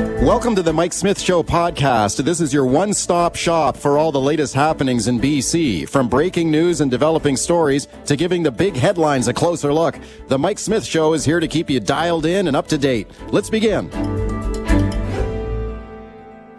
[0.00, 2.24] Welcome to the Mike Smith Show podcast.
[2.24, 5.86] This is your one stop shop for all the latest happenings in BC.
[5.86, 10.38] From breaking news and developing stories to giving the big headlines a closer look, the
[10.38, 13.08] Mike Smith Show is here to keep you dialed in and up to date.
[13.28, 13.90] Let's begin.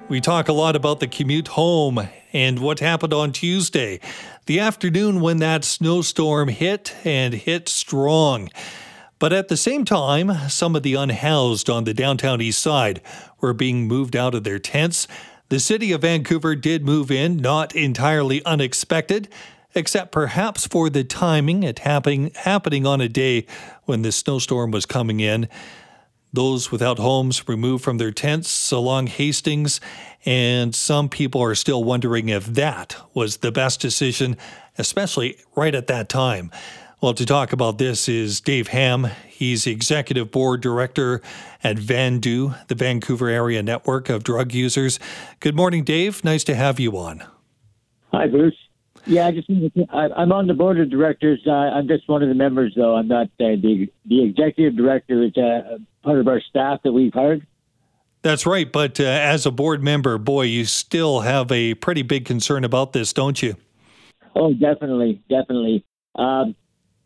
[0.07, 4.01] We talk a lot about the commute home and what happened on Tuesday,
[4.45, 8.49] the afternoon when that snowstorm hit and hit strong.
[9.21, 13.01] But at the same time, some of the unhoused on the downtown east side
[13.39, 15.07] were being moved out of their tents.
[15.49, 19.29] The city of Vancouver did move in, not entirely unexpected,
[19.75, 23.45] except perhaps for the timing, it happening, happening on a day
[23.83, 25.47] when the snowstorm was coming in.
[26.33, 29.79] Those without homes removed from their tents along Hastings,
[30.25, 34.35] and some people are still wondering if that was the best decision,
[34.79, 36.49] especially right at that time.
[37.01, 39.07] Well, to talk about this is Dave Ham.
[39.27, 41.19] He's executive board director
[41.63, 44.99] at VANDU, the Vancouver Area Network of Drug Users.
[45.39, 46.23] Good morning, Dave.
[46.23, 47.23] Nice to have you on.
[48.11, 48.55] Hi, Bruce.
[49.07, 51.41] Yeah, I just I'm on the board of directors.
[51.47, 52.95] I'm just one of the members, though.
[52.95, 55.23] I'm not uh, the the executive director.
[55.23, 57.47] Is uh, part of our staff that we've hired.
[58.21, 58.71] That's right.
[58.71, 62.93] But uh, as a board member, boy, you still have a pretty big concern about
[62.93, 63.55] this, don't you?
[64.35, 65.83] Oh, definitely, definitely.
[66.13, 66.55] Um,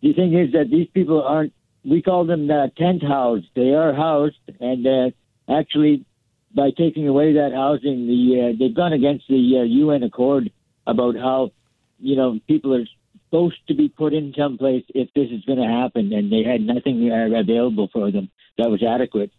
[0.05, 1.51] the thing is that these people aren't.
[1.83, 3.47] We call them uh, tent housed.
[3.55, 5.09] They are housed, and uh,
[5.51, 6.05] actually,
[6.53, 10.51] by taking away that housing, the uh, they've gone against the uh, UN Accord
[10.85, 11.51] about how
[11.99, 12.85] you know people are
[13.25, 16.61] supposed to be put in someplace if this is going to happen, and they had
[16.61, 19.31] nothing uh, available for them that was adequate.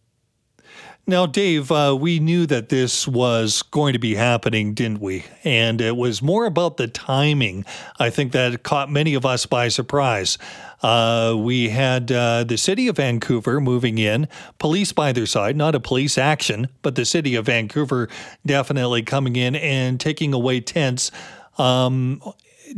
[1.08, 5.24] Now, Dave, uh, we knew that this was going to be happening, didn't we?
[5.44, 7.64] And it was more about the timing.
[8.00, 10.36] I think that caught many of us by surprise.
[10.82, 14.26] Uh, we had uh, the city of Vancouver moving in,
[14.58, 18.08] police by their side, not a police action, but the city of Vancouver
[18.44, 21.12] definitely coming in and taking away tents.
[21.56, 22.20] Um,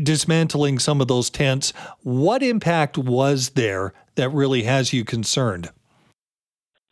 [0.02, 1.73] dismantling some of those tents.
[2.02, 5.70] What impact was there that really has you concerned?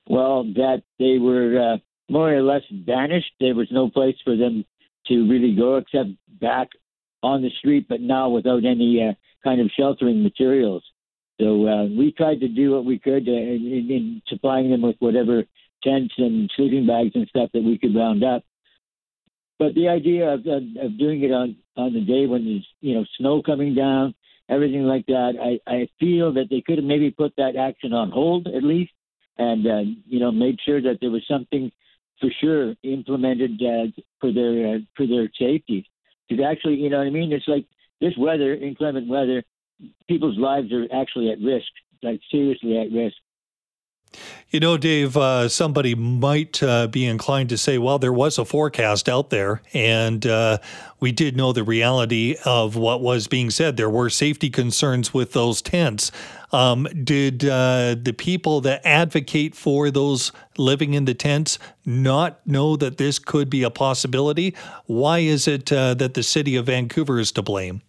[0.09, 1.77] Well, that they were uh,
[2.09, 3.33] more or less vanished.
[3.41, 4.65] There was no place for them
[5.09, 6.69] to really go except back
[7.23, 10.85] on the street, but now without any uh, kind of sheltering materials.
[11.41, 14.97] So uh, we tried to do what we could uh, in, in supplying them with
[15.01, 15.45] whatever
[15.83, 18.43] tents and sleeping bags and stuff that we could round up.
[19.59, 22.95] But the idea of, of, of doing it on, on the day when there's you
[22.95, 24.15] know snow coming down,
[24.49, 28.11] everything like that, I, I feel that they could have maybe put that action on
[28.11, 28.93] hold at least
[29.39, 31.71] and uh, you know made sure that there was something
[32.21, 33.87] for sure implemented uh,
[34.21, 35.89] for their uh, for their safety.
[36.29, 37.33] Because actually, you know what I mean.
[37.33, 37.67] It's like
[38.01, 39.45] this weather, inclement weather,
[40.09, 41.69] people's lives are actually at risk,
[42.03, 43.17] like seriously at risk.
[44.51, 48.45] You know, Dave, uh, somebody might uh, be inclined to say, well, there was a
[48.45, 50.59] forecast out there, and uh,
[51.01, 53.77] we did know the reality of what was being said.
[53.77, 56.13] There were safety concerns with those tents.
[56.53, 62.77] Um, did uh, the people that advocate for those living in the tents not know
[62.77, 64.55] that this could be a possibility?
[64.87, 67.83] Why is it uh, that the city of Vancouver is to blame?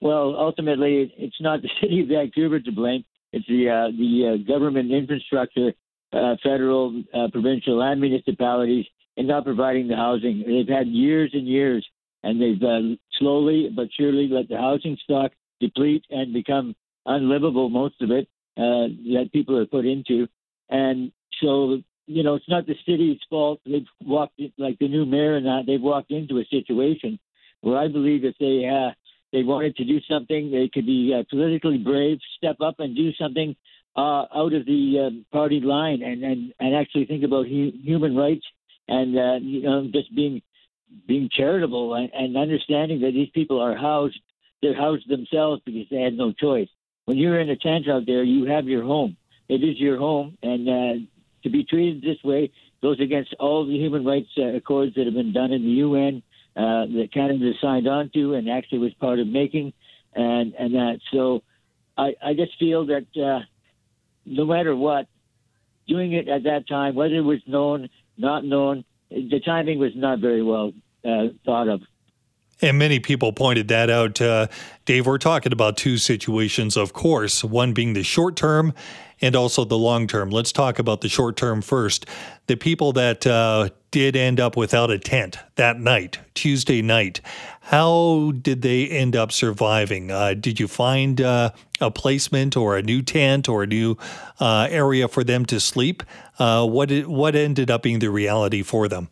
[0.00, 3.04] Well, ultimately, it's not the city of Vancouver to blame.
[3.36, 5.74] It's the uh, the uh, government infrastructure,
[6.12, 8.86] uh, federal, uh, provincial, and municipalities,
[9.18, 10.42] in not providing the housing.
[10.46, 11.86] They've had years and years,
[12.22, 16.74] and they've uh, slowly but surely let the housing stock deplete and become
[17.04, 17.68] unlivable.
[17.68, 18.26] Most of it
[18.56, 20.26] uh, that people are put into,
[20.70, 23.60] and so you know it's not the city's fault.
[23.66, 27.18] They've walked like the new mayor and that they've walked into a situation
[27.60, 28.92] where I believe if they uh,
[29.32, 30.50] they wanted to do something.
[30.50, 33.56] They could be uh, politically brave, step up and do something
[33.96, 38.14] uh, out of the uh, party line, and, and and actually think about hu- human
[38.14, 38.44] rights
[38.88, 40.42] and uh, you know just being
[41.06, 44.18] being charitable and, and understanding that these people are housed.
[44.62, 46.68] They're housed themselves because they had no choice.
[47.04, 49.16] When you're in a tent out there, you have your home.
[49.48, 51.06] It is your home, and uh,
[51.44, 52.50] to be treated this way
[52.82, 56.22] goes against all the human rights uh, accords that have been done in the UN
[56.56, 59.72] uh, that Canada signed on to and actually was part of making,
[60.14, 61.00] and and that.
[61.12, 61.42] So
[61.96, 63.40] I, I just feel that uh,
[64.24, 65.06] no matter what,
[65.86, 70.18] doing it at that time, whether it was known, not known, the timing was not
[70.18, 70.72] very well
[71.04, 71.82] uh, thought of.
[72.62, 74.20] And many people pointed that out.
[74.20, 74.46] Uh,
[74.86, 78.72] Dave, we're talking about two situations, of course, one being the short term
[79.20, 80.30] and also the long term.
[80.30, 82.06] Let's talk about the short term first.
[82.46, 87.20] The people that uh, did end up without a tent that night, Tuesday night,
[87.60, 90.10] how did they end up surviving?
[90.10, 91.50] Uh, did you find uh,
[91.80, 93.96] a placement or a new tent or a new
[94.38, 96.02] uh, area for them to sleep?
[96.38, 99.08] Uh, what did, what ended up being the reality for them?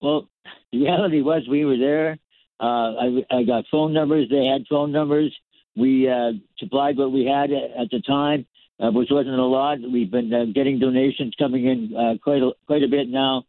[0.00, 0.28] Well,
[0.72, 2.18] the reality was we were there.
[2.58, 4.28] Uh, I, I got phone numbers.
[4.30, 5.34] They had phone numbers.
[5.76, 8.46] We uh, supplied what we had at the time
[8.78, 9.78] uh, which wasn't a lot.
[9.80, 13.44] We've been uh, getting donations coming in uh, quite a, quite a bit now.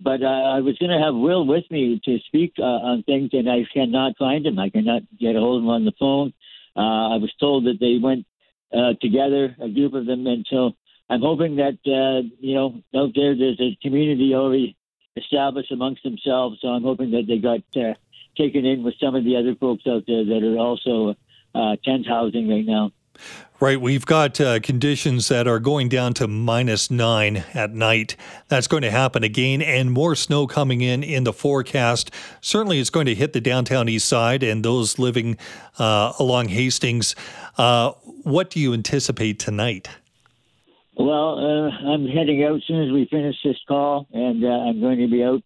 [0.00, 3.30] But uh, I was going to have Will with me to speak uh, on things,
[3.32, 4.58] and I cannot find him.
[4.58, 6.32] I cannot get a hold of him on the phone.
[6.74, 8.26] Uh, I was told that they went
[8.72, 10.72] uh, together, a group of them, and so
[11.08, 14.76] I'm hoping that uh, you know out there there's a community already
[15.16, 16.58] established amongst themselves.
[16.62, 17.94] So I'm hoping that they got uh,
[18.36, 21.14] taken in with some of the other folks out there that are also
[21.54, 22.92] uh, tent housing right now.
[23.60, 23.80] Right.
[23.80, 28.16] We've got uh, conditions that are going down to minus nine at night.
[28.48, 32.10] That's going to happen again, and more snow coming in in the forecast.
[32.40, 35.36] Certainly, it's going to hit the downtown east side and those living
[35.78, 37.14] uh, along Hastings.
[37.56, 37.92] Uh,
[38.24, 39.88] what do you anticipate tonight?
[40.96, 44.80] Well, uh, I'm heading out as soon as we finish this call, and uh, I'm
[44.80, 45.42] going to be out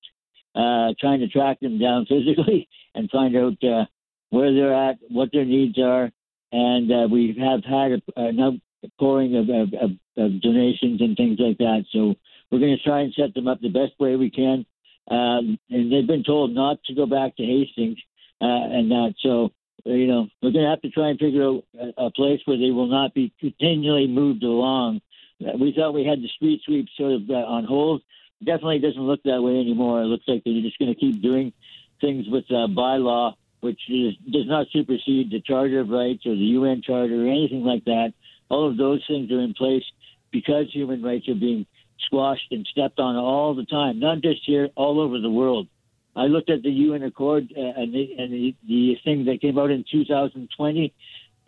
[0.56, 3.84] uh, trying to track them down physically and find out uh,
[4.30, 6.10] where they're at, what their needs are,
[6.52, 11.38] and uh, we have had a, a pouring of, of, of, of, donations and things
[11.38, 11.84] like that.
[11.92, 12.14] So
[12.50, 14.64] we're going to try and set them up the best way we can.
[15.10, 17.98] Um, and they've been told not to go back to Hastings
[18.40, 19.14] uh, and that.
[19.20, 19.50] So
[19.84, 22.58] you know we're going to have to try and figure out a, a place where
[22.58, 25.00] they will not be continually moved along.
[25.40, 28.02] Uh, we thought we had the street sweep sort of uh, on hold.
[28.44, 30.02] Definitely doesn't look that way anymore.
[30.02, 31.52] It looks like they're just going to keep doing
[32.00, 33.34] things with uh, bylaw
[33.66, 37.64] which is, does not supersede the Charter of Rights or the UN Charter or anything
[37.64, 38.12] like that.
[38.48, 39.82] All of those things are in place
[40.30, 41.66] because human rights are being
[41.98, 45.66] squashed and stepped on all the time, not just here, all over the world.
[46.14, 49.58] I looked at the UN Accord uh, and, the, and the, the thing that came
[49.58, 50.94] out in 2020.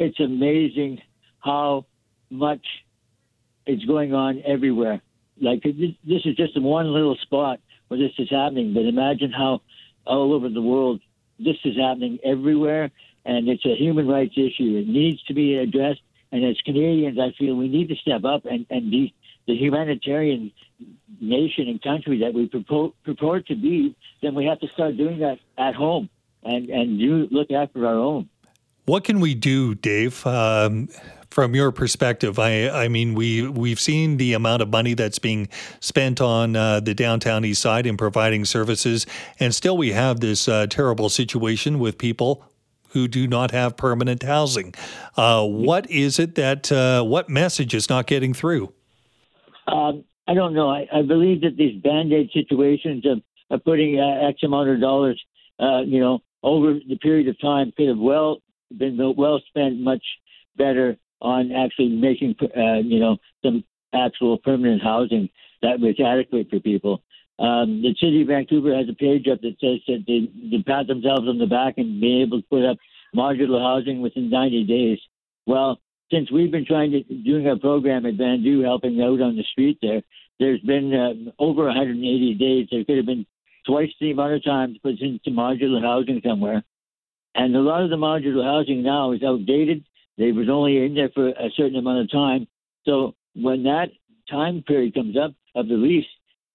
[0.00, 1.00] It's amazing
[1.38, 1.86] how
[2.30, 2.66] much
[3.66, 5.00] is going on everywhere.
[5.40, 9.62] Like this is just one little spot where this is happening, but imagine how
[10.06, 11.00] all over the world
[11.38, 12.90] this is happening everywhere,
[13.24, 14.76] and it's a human rights issue.
[14.76, 16.00] It needs to be addressed.
[16.30, 19.14] And as Canadians, I feel we need to step up and, and be
[19.46, 20.52] the humanitarian
[21.20, 23.96] nation and country that we purport, purport to be.
[24.22, 26.10] Then we have to start doing that at home
[26.42, 28.28] and and do look after our own.
[28.84, 30.26] What can we do, Dave?
[30.26, 30.88] Um,
[31.30, 35.48] from your perspective, I, I mean, we we've seen the amount of money that's being
[35.80, 39.06] spent on uh, the downtown east side in providing services,
[39.38, 42.44] and still we have this uh, terrible situation with people
[42.90, 44.74] who do not have permanent housing.
[45.16, 48.72] Uh, what is it that uh, what message is not getting through?
[49.66, 50.70] Um, I don't know.
[50.70, 54.80] I, I, believe that these band aid situations of, of putting uh, X amount of
[54.80, 55.22] dollars,
[55.60, 58.38] uh, you know, over the period of time could have well
[58.76, 60.02] been well spent much
[60.56, 65.28] better on actually making, uh, you know, some actual permanent housing
[65.62, 67.02] that was adequate for people.
[67.38, 70.88] Um, the city of Vancouver has a page up that says that they, they pat
[70.88, 72.78] themselves on the back and be able to put up
[73.14, 74.98] modular housing within 90 days.
[75.46, 75.80] Well,
[76.10, 79.78] since we've been trying to doing a program at Vandu, helping out on the street
[79.80, 80.02] there,
[80.40, 82.68] there's been uh, over 180 days.
[82.70, 83.26] There could have been
[83.66, 86.64] twice the amount of time to put into modular housing somewhere.
[87.34, 89.84] And a lot of the modular housing now is outdated
[90.18, 92.46] they was only in there for a certain amount of time.
[92.84, 93.90] So when that
[94.28, 96.04] time period comes up of the lease,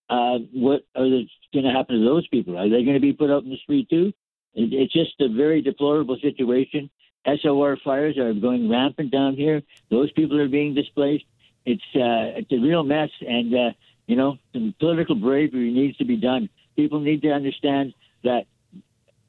[0.09, 2.57] uh, what are going to happen to those people?
[2.57, 4.13] Are they going to be put out in the street too?
[4.53, 6.89] It, it's just a very deplorable situation.
[7.25, 9.61] SRO fires are going rampant down here.
[9.89, 11.23] Those people are being displaced.
[11.65, 13.71] It's uh, it's a real mess, and uh,
[14.07, 16.49] you know some political bravery needs to be done.
[16.75, 17.93] People need to understand
[18.25, 18.45] that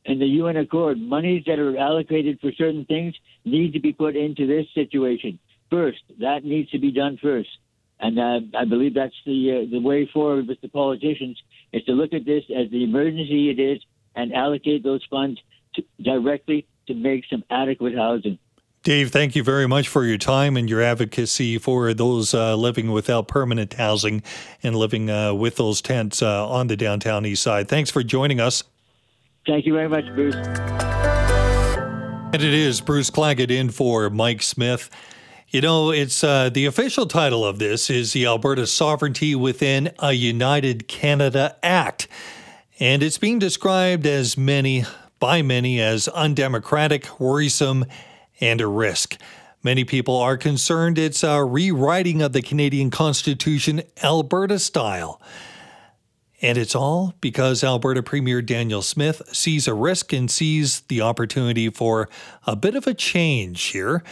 [0.04, 4.16] in the UN Accord, monies that are allocated for certain things need to be put
[4.16, 5.38] into this situation
[5.70, 6.02] first.
[6.20, 7.48] That needs to be done first.
[8.00, 11.40] And uh, I believe that's the uh, the way forward with the politicians
[11.72, 13.80] is to look at this as the emergency it is
[14.14, 15.40] and allocate those funds
[15.74, 18.38] to, directly to make some adequate housing.
[18.82, 22.90] Dave, thank you very much for your time and your advocacy for those uh, living
[22.90, 24.22] without permanent housing
[24.62, 27.66] and living uh, with those tents uh, on the downtown east side.
[27.66, 28.62] Thanks for joining us.
[29.46, 30.34] Thank you very much, Bruce.
[32.34, 34.90] And it is Bruce Claggett in for Mike Smith.
[35.50, 40.12] You know, it's uh, the official title of this is the Alberta Sovereignty Within a
[40.12, 42.08] United Canada Act.
[42.80, 44.84] And it's being described as many
[45.20, 47.84] by many as undemocratic, worrisome,
[48.40, 49.16] and a risk.
[49.62, 55.20] Many people are concerned it's a rewriting of the Canadian Constitution, Alberta style.
[56.44, 61.70] And it's all because Alberta Premier Danielle Smith sees a risk and sees the opportunity
[61.70, 62.10] for
[62.46, 64.04] a bit of a change here.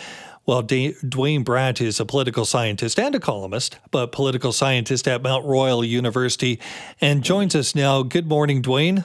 [0.47, 5.21] Well, D- Duane Bratt is a political scientist and a columnist, but political scientist at
[5.21, 6.59] Mount Royal University,
[7.03, 8.03] and joins us now.
[8.03, 9.05] Good morning, Duane.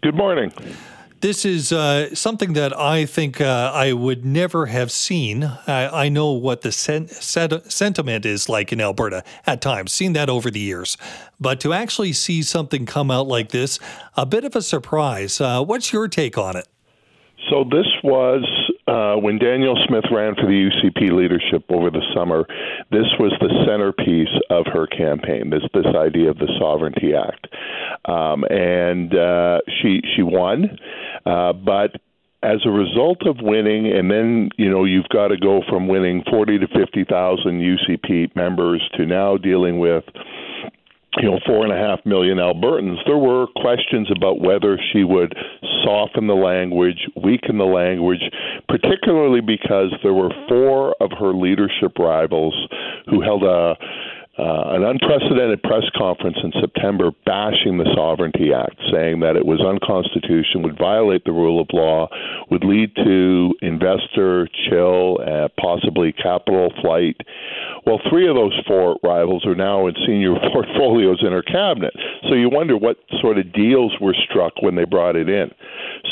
[0.00, 0.52] Good morning.
[1.20, 5.44] This is uh, something that I think uh, I would never have seen.
[5.66, 10.30] I, I know what the sen- sentiment is like in Alberta at times, seen that
[10.30, 10.96] over the years.
[11.38, 13.78] But to actually see something come out like this,
[14.16, 15.42] a bit of a surprise.
[15.42, 16.66] Uh, what's your take on it?
[17.50, 22.44] So this was uh, when Danielle Smith ran for the UCP leadership over the summer.
[22.90, 25.50] This was the centerpiece of her campaign.
[25.50, 27.46] This this idea of the Sovereignty Act,
[28.06, 30.76] um, and uh, she she won,
[31.24, 32.00] uh, but
[32.42, 36.24] as a result of winning, and then you know you've got to go from winning
[36.28, 40.04] forty to fifty thousand UCP members to now dealing with
[41.16, 45.34] you know, four and a half million Albertans, there were questions about whether she would
[45.84, 48.22] soften the language, weaken the language,
[48.68, 52.54] particularly because there were four of her leadership rivals
[53.06, 53.74] who held a
[54.40, 59.60] uh, an unprecedented press conference in September bashing the Sovereignty Act, saying that it was
[59.60, 62.08] unconstitutional, would violate the rule of law,
[62.50, 67.20] would lead to investor chill, uh, possibly capital flight.
[67.84, 71.92] Well, three of those four rivals are now in senior portfolios in her cabinet.
[72.28, 75.50] So you wonder what sort of deals were struck when they brought it in.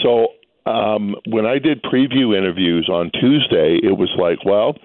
[0.03, 0.29] So
[0.69, 4.77] um, when I did preview interviews on Tuesday, it was like, well,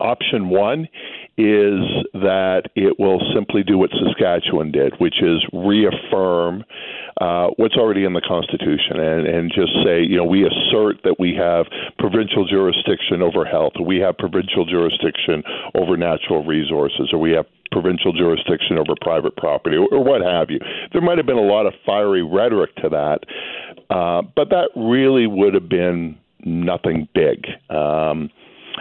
[0.00, 0.88] option one
[1.36, 1.80] is
[2.14, 6.64] that it will simply do what Saskatchewan did, which is reaffirm
[7.20, 11.16] uh, what's already in the Constitution and, and just say, you know, we assert that
[11.18, 11.66] we have
[11.98, 15.42] provincial jurisdiction over health, or we have provincial jurisdiction
[15.74, 20.50] over natural resources, or we have provincial jurisdiction over private property, or, or what have
[20.50, 20.60] you.
[20.92, 23.18] There might have been a lot of fiery rhetoric to that,
[23.90, 27.46] uh, but that really would have been nothing big.
[27.68, 28.30] Um,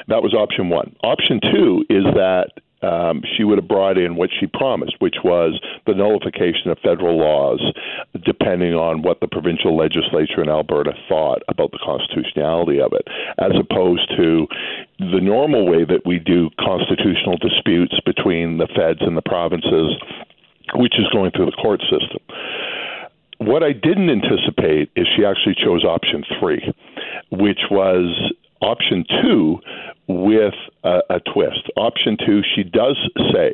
[0.08, 0.96] that was option one.
[1.04, 2.52] Option two is that
[2.82, 7.18] um, she would have brought in what she promised, which was the nullification of federal
[7.18, 7.62] laws,
[8.24, 13.08] depending on what the provincial legislature in Alberta thought about the constitutionality of it,
[13.40, 14.48] as opposed to
[15.00, 19.98] the normal way that we do constitutional disputes between the feds and the provinces,
[20.76, 22.22] which is going through the court system.
[23.40, 26.74] What I didn't anticipate is she actually chose option three,
[27.32, 29.60] which was option two
[30.08, 31.70] with a, a, twist.
[31.76, 32.98] Option two, she does
[33.34, 33.52] say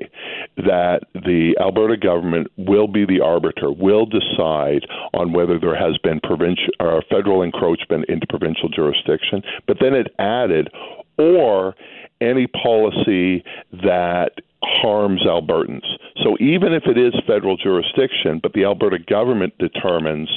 [0.58, 6.20] that the Alberta government will be the arbiter, will decide on whether there has been
[6.22, 9.42] provincial or uh, federal encroachment into provincial jurisdiction.
[9.68, 10.70] But then it added,
[11.18, 11.76] or
[12.22, 14.32] any policy that
[14.64, 15.86] harms Albertans.
[16.24, 20.30] So even if it is federal jurisdiction, but the Alberta government determines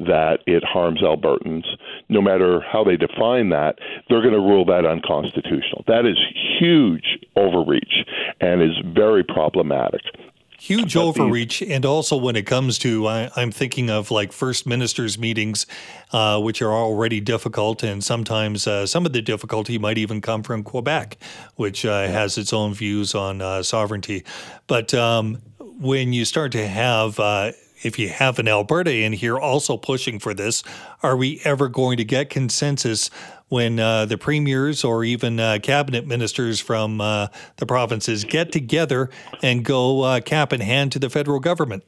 [0.00, 1.64] that it harms Albertans,
[2.10, 5.84] no matter how they define that, they're going to rule that unconstitutional.
[5.86, 6.18] That is
[6.58, 8.04] huge overreach
[8.40, 10.02] and is very problematic.
[10.58, 15.18] Huge overreach and also when it comes to I, am thinking of like first ministers
[15.18, 15.64] meetings
[16.12, 20.42] uh, which are already difficult and sometimes uh, some of the difficulty might even come
[20.42, 21.16] from quebec
[21.56, 24.22] which uh, has its own views on uh, sovereignty.
[24.66, 25.38] But um,
[25.78, 30.18] when you start to have uh, if you have an Alberta in here also pushing
[30.18, 30.62] for this,
[31.02, 33.10] are we ever going to get consensus
[33.48, 39.10] when uh, the premiers or even uh, cabinet ministers from uh, the provinces get together
[39.42, 41.84] and go uh, cap in hand to the federal government?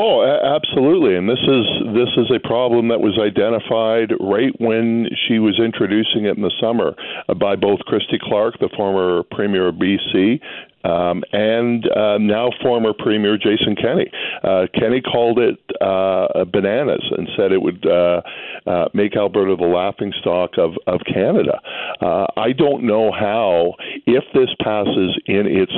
[0.00, 5.40] Oh, absolutely, and this is this is a problem that was identified right when she
[5.40, 6.94] was introducing it in the summer
[7.28, 10.40] uh, by both Christy Clark, the former premier of BC,
[10.84, 14.10] um, and uh, now former Premier Jason Kenney.
[14.42, 18.22] Uh, Kenney called it uh, bananas and said it would uh,
[18.66, 21.60] uh, make Alberta the laughing stock of, of Canada.
[22.00, 23.74] Uh, I don't know how,
[24.06, 25.72] if this passes in its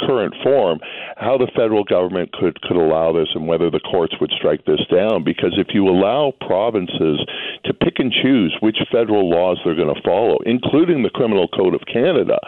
[0.00, 0.80] current form,
[1.16, 4.80] how the federal government could, could allow this and whether the courts would strike this
[4.92, 5.24] down.
[5.24, 7.24] Because if you allow provinces
[7.64, 11.74] to pick and choose which federal laws they're going to follow, including the Criminal Code
[11.74, 12.38] of Canada,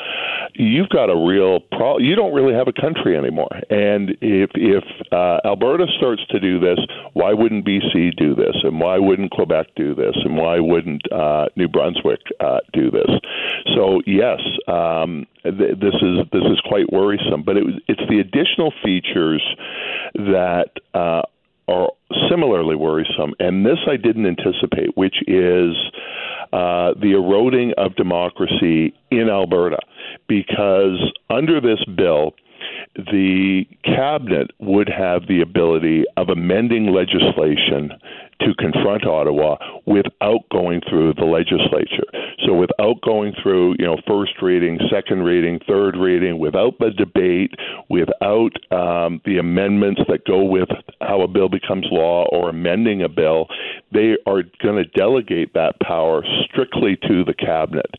[0.55, 3.51] you've got a real pro- you don't really have a country anymore.
[3.71, 6.79] And if if uh, Alberta starts to do this,
[7.13, 8.57] why wouldn't BC do this?
[8.63, 10.17] And why wouldn't Quebec do this?
[10.25, 13.11] And why wouldn't uh, New Brunswick uh, do this?
[13.75, 17.43] So yes, um, th- this is this is quite worrisome.
[17.43, 19.43] But it, it's the additional features
[20.15, 21.23] that uh,
[21.73, 21.91] are
[22.31, 25.75] similarly worrisome, and this I didn't anticipate, which is
[26.53, 29.79] uh, the eroding of democracy in Alberta.
[30.29, 32.35] Because under this bill,
[32.95, 37.93] the cabinet would have the ability of amending legislation
[38.41, 42.05] to confront Ottawa without going through the legislature.
[42.45, 47.53] So without going through, you know, first reading, second reading, third reading, without the debate,
[47.89, 50.69] without um, the amendments that go with
[51.01, 53.47] how a bill becomes law or amending a bill,
[53.93, 57.91] they are going to delegate that power strictly to the cabinet.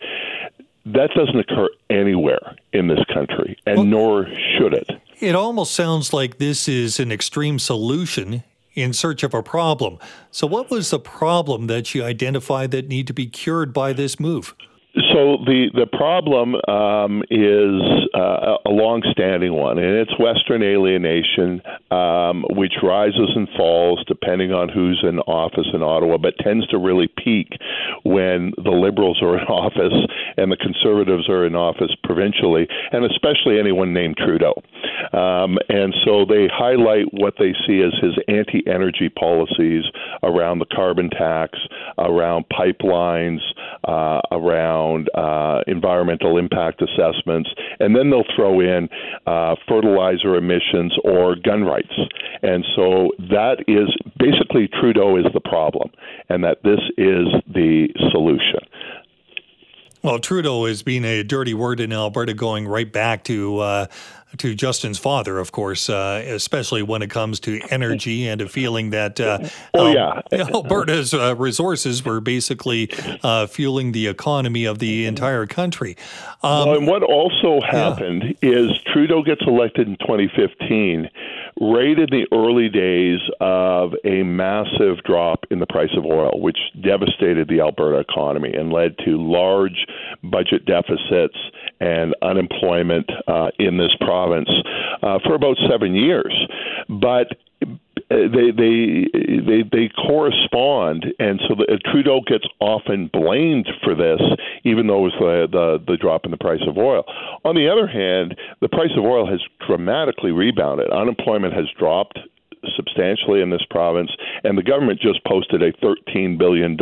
[0.85, 4.89] That doesn't occur anywhere in this country, and well, nor should it.
[5.19, 8.43] It almost sounds like this is an extreme solution
[8.75, 9.97] in search of a problem.
[10.31, 14.19] So, what was the problem that you identified that need to be cured by this
[14.19, 14.55] move?
[15.11, 17.81] So the the problem um, is
[18.13, 24.69] uh, a long-standing one, and it's Western alienation, um, which rises and falls depending on
[24.69, 27.57] who's in office in Ottawa, but tends to really peak
[28.03, 29.93] when the Liberals are in office
[30.37, 34.53] and the Conservatives are in office provincially, and especially anyone named Trudeau.
[35.11, 39.83] Um, and so they highlight what they see as his anti-energy policies
[40.23, 41.59] around the carbon tax,
[41.97, 43.39] around pipelines,
[43.87, 48.89] uh, around uh, environmental impact assessments, and then they'll throw in
[49.25, 51.93] uh, fertilizer emissions or gun rights.
[52.41, 55.91] And so that is basically Trudeau is the problem,
[56.29, 58.59] and that this is the solution.
[60.03, 63.85] Well, Trudeau has been a dirty word in Alberta going right back to uh,
[64.37, 68.89] to Justin's father, of course, uh, especially when it comes to energy and a feeling
[68.89, 70.21] that uh, oh, yeah.
[70.53, 72.89] Alberta's uh, resources were basically
[73.23, 75.95] uh, fueling the economy of the entire country.
[76.41, 78.49] Um, well, and what also happened yeah.
[78.51, 81.09] is Trudeau gets elected in 2015
[81.59, 86.57] right in the early days of a massive drop in the price of oil, which
[86.81, 89.85] devastated the Alberta economy and led to large
[90.23, 91.37] budget deficits
[91.79, 94.49] and unemployment uh, in this province
[95.01, 96.33] uh, for about seven years.
[96.89, 97.27] But
[98.09, 103.93] Uh, they they they they correspond, and so the, uh, Trudeau gets often blamed for
[103.93, 104.21] this,
[104.63, 107.03] even though it was the, the the drop in the price of oil.
[107.45, 110.89] On the other hand, the price of oil has dramatically rebounded.
[110.89, 112.19] Unemployment has dropped
[112.75, 114.11] substantially in this province,
[114.43, 116.77] and the government just posted a $13 billion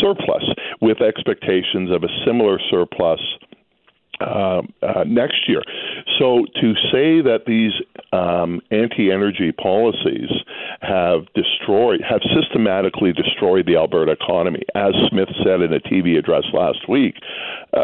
[0.00, 0.44] surplus
[0.80, 3.20] with expectations of a similar surplus
[4.20, 5.62] uh, uh, next year.
[6.18, 7.72] So to say that these
[8.12, 10.30] um, anti-energy policies
[10.80, 16.44] have destroyed, have systematically destroyed the Alberta economy, as Smith said in a TV address
[16.52, 17.14] last week,
[17.72, 17.82] uh,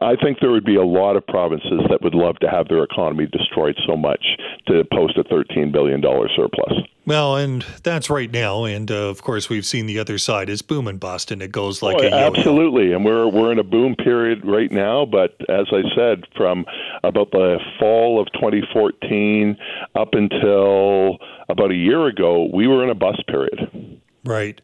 [0.00, 2.82] I think there would be a lot of provinces that would love to have their
[2.82, 4.24] economy destroyed so much
[4.66, 6.00] to post a $13 billion
[6.36, 6.72] surplus.
[7.06, 10.60] Well, and that's right now, and uh, of course we've seen the other side is
[10.60, 12.16] boom and bust, and it goes like oh, a yo-yo.
[12.16, 12.92] absolutely.
[12.92, 16.66] And we're we're in a boom period right now, but as I said, from
[17.02, 19.56] about the fall of 2014
[19.94, 24.00] up until about a year ago, we were in a bust period.
[24.24, 24.60] Right.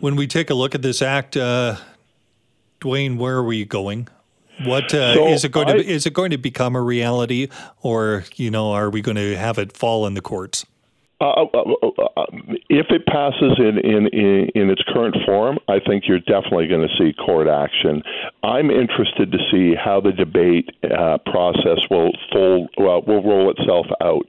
[0.00, 1.76] When we take a look at this act, uh,
[2.80, 4.08] Duane, where are we going?
[4.64, 7.48] What uh, so is it going I, to is it going to become a reality,
[7.82, 10.64] or you know, are we going to have it fall in the courts?
[11.18, 12.26] Uh, uh, uh, uh,
[12.68, 16.86] if it passes in, in, in, in, its current form, I think you're definitely going
[16.86, 18.02] to see court action.
[18.42, 23.86] I'm interested to see how the debate uh, process will fold, well, will roll itself
[24.02, 24.28] out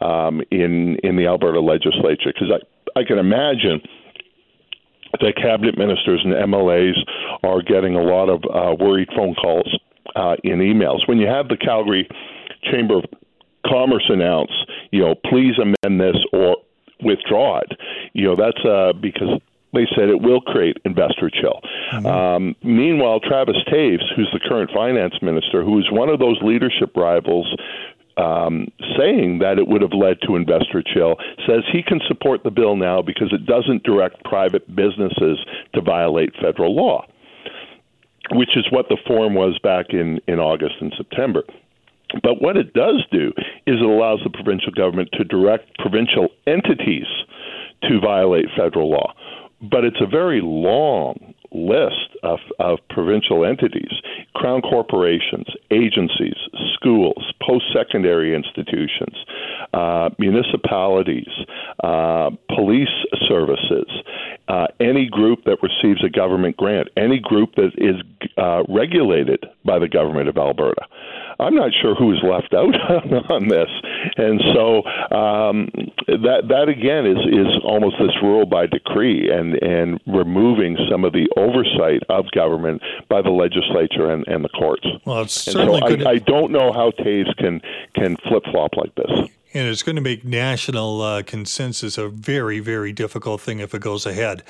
[0.00, 3.80] um, in in the Alberta legislature because I I can imagine
[5.20, 6.98] that cabinet ministers and MLAs
[7.42, 9.76] are getting a lot of uh, worried phone calls
[10.44, 11.08] in emails.
[11.08, 12.08] When you have the Calgary
[12.70, 13.04] Chamber of
[13.66, 14.52] Commerce announce,
[14.90, 16.56] you know, please amend this or
[17.02, 17.72] withdraw it.
[18.12, 19.40] You know, that's uh, because
[19.72, 21.60] they said it will create investor chill.
[21.92, 22.06] Mm-hmm.
[22.06, 26.96] Um, meanwhile, Travis Toews, who's the current finance minister, who is one of those leadership
[26.96, 27.54] rivals
[28.16, 28.66] um,
[28.98, 32.76] saying that it would have led to investor chill, says he can support the bill
[32.76, 35.38] now because it doesn't direct private businesses
[35.74, 37.06] to violate federal law,
[38.32, 41.44] which is what the form was back in, in August and September.
[42.22, 43.32] But what it does do
[43.66, 47.06] is it allows the provincial government to direct provincial entities
[47.82, 49.12] to violate federal law.
[49.60, 53.90] But it's a very long list of, of provincial entities
[54.34, 56.36] crown corporations, agencies,
[56.74, 59.16] schools, post secondary institutions,
[59.74, 61.28] uh, municipalities,
[61.82, 62.88] uh, police
[63.26, 63.86] services,
[64.48, 67.96] uh, any group that receives a government grant, any group that is
[68.36, 70.82] uh, regulated by the government of Alberta.
[71.40, 72.74] I'm not sure who is left out
[73.30, 73.68] on this.
[74.16, 75.70] And so um,
[76.06, 81.12] that that again is is almost this rule by decree and and removing some of
[81.12, 84.86] the oversight of government by the legislature and, and the courts.
[85.04, 87.60] Well, it's certainly and so I, I, don't know how Toews can
[87.94, 89.30] can flip flop like this.
[89.54, 93.80] And it's going to make national uh, consensus a very, very difficult thing if it
[93.80, 94.42] goes ahead.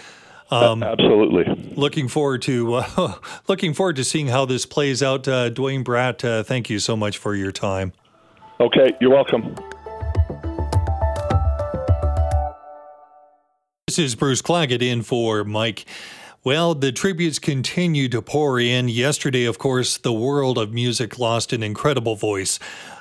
[0.51, 1.45] Um, Absolutely.
[1.75, 3.15] Looking forward to uh,
[3.49, 5.29] looking forward to seeing how this plays out.
[5.29, 7.93] Uh, Duane Bratt, uh, thank you so much for your time.
[8.61, 9.55] Okay, you're welcome.
[13.87, 15.85] This is Bruce Claggett in for Mike.
[16.45, 18.89] Well, the tributes continue to pour in.
[18.89, 22.59] Yesterday, of course, the world of music lost an incredible voice.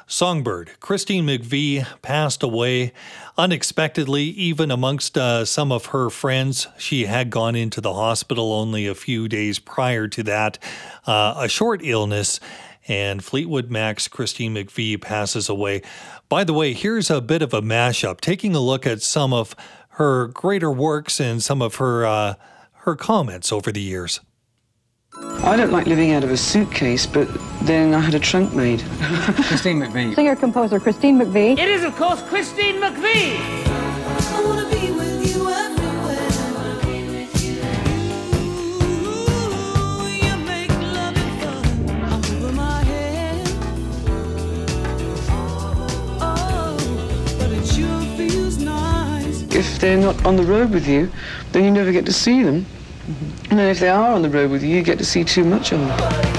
[0.10, 2.94] Songbird, Christine McVie, passed away
[3.38, 6.66] unexpectedly, even amongst uh, some of her friends.
[6.78, 10.60] She had gone into the hospital only a few days prior to that,
[11.06, 12.40] uh, a short illness.
[12.88, 15.82] And Fleetwood Mac's Christine McVie passes away.
[16.30, 19.58] By the way, here's a bit of a mashup, taking a look at some of
[19.90, 22.36] her greater works and some of her uh,
[22.84, 24.22] her comments over the years.
[25.48, 27.30] I don't like living out of a suitcase, but
[27.62, 28.82] then I had a trunk made.
[28.82, 30.14] Christine McVie.
[30.16, 31.58] Singer composer Christine McVie.
[31.58, 33.66] It is, of course, Christine McVie.
[49.56, 51.10] If they're not on the road with you,
[51.54, 52.66] then you never get to see them.
[53.50, 55.44] And then if they are on the road with you, you get to see too
[55.44, 56.37] much of them.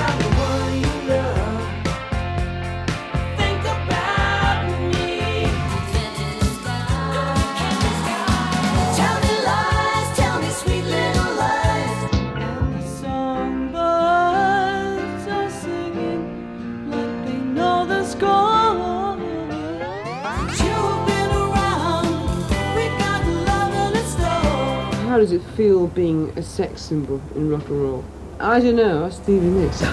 [25.59, 28.05] Feel being a sex symbol in rock and roll?
[28.39, 29.79] I don't know, ask Stevie Nicks.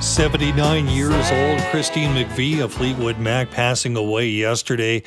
[0.00, 5.02] Seventy-nine years old, Christine McVie of Fleetwood Mac passing away yesterday.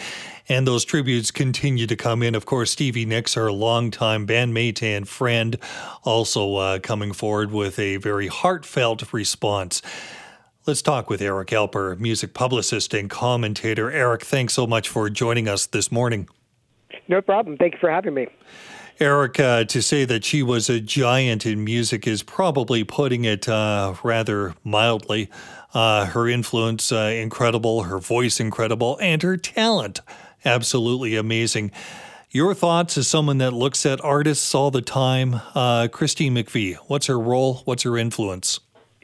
[0.52, 2.36] And those tributes continue to come in.
[2.36, 5.58] Of course, Stevie Nicks, our longtime bandmate and friend,
[6.04, 9.82] also uh, coming forward with a very heartfelt response.
[10.68, 13.90] Let's talk with Eric Alper, music publicist and commentator.
[13.90, 16.28] Eric, thanks so much for joining us this morning.
[17.08, 17.56] No problem.
[17.56, 18.28] Thank you for having me.
[19.00, 23.48] Eric, uh, to say that she was a giant in music is probably putting it
[23.48, 25.30] uh, rather mildly.
[25.74, 30.02] Uh, her influence uh, incredible, her voice incredible, and her talent
[30.46, 31.72] absolutely amazing.
[32.30, 36.76] Your thoughts as someone that looks at artists all the time, uh, Christine McVie.
[36.88, 37.62] What's her role?
[37.66, 38.60] What's her influence?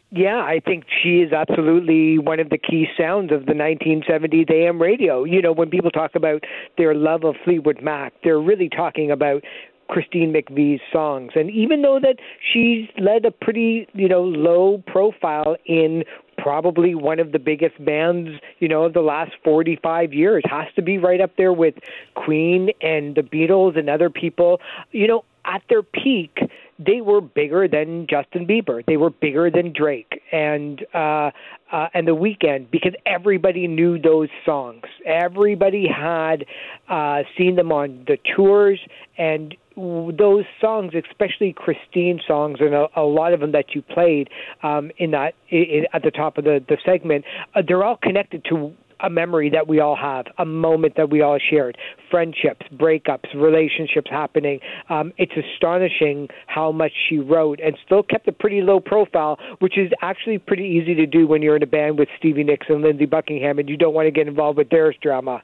[0.09, 4.81] Yeah, I think she is absolutely one of the key sounds of the 1970s AM
[4.81, 5.25] radio.
[5.25, 6.45] You know, when people talk about
[6.77, 9.43] their love of Fleetwood Mac, they're really talking about
[9.89, 11.31] Christine McVie's songs.
[11.35, 12.17] And even though that
[12.53, 16.03] she's led a pretty, you know, low profile in
[16.37, 20.43] probably one of the biggest bands, you know, of the last 45 years.
[20.49, 21.75] Has to be right up there with
[22.15, 24.61] Queen and the Beatles and other people.
[24.91, 26.37] You know, at their peak,
[26.79, 28.85] they were bigger than Justin Bieber.
[28.85, 31.31] They were bigger than Drake and uh,
[31.71, 34.83] uh, and The Weeknd because everybody knew those songs.
[35.05, 36.45] Everybody had
[36.87, 38.79] uh, seen them on the tours,
[39.17, 44.29] and those songs, especially Christine songs, and a, a lot of them that you played
[44.63, 48.45] um, in that in, at the top of the the segment, uh, they're all connected
[48.45, 51.77] to a memory that we all have, a moment that we all shared,
[52.09, 54.59] friendships, breakups, relationships happening.
[54.89, 59.77] Um, it's astonishing how much she wrote and still kept a pretty low profile, which
[59.77, 62.81] is actually pretty easy to do when you're in a band with Stevie Nicks and
[62.81, 65.41] Lindsey Buckingham and you don't want to get involved with their drama.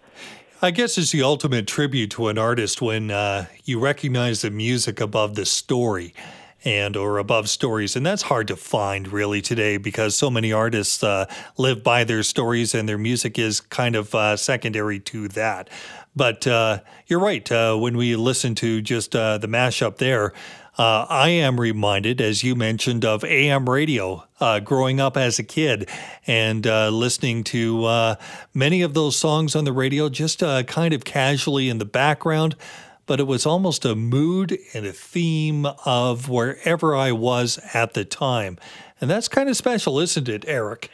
[0.61, 5.01] I guess it's the ultimate tribute to an artist when uh, you recognize the music
[5.01, 6.13] above the story
[6.63, 11.03] and or above stories and that's hard to find really today because so many artists
[11.03, 11.25] uh,
[11.57, 15.69] live by their stories and their music is kind of uh, secondary to that
[16.15, 20.33] but uh, you're right uh, when we listen to just uh, the mashup there
[20.75, 24.23] uh, I am reminded, as you mentioned, of AM radio
[24.63, 25.87] growing up as a kid
[26.25, 28.15] and listening to
[28.55, 32.55] many of those songs on the radio just kind of casually in the background.
[33.05, 38.05] But it was almost a mood and a theme of wherever I was at the
[38.05, 38.57] time.
[39.01, 40.89] And that's kind of special, isn't it, Eric?